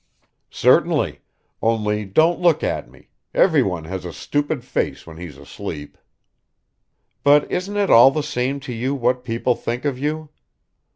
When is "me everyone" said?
2.89-3.83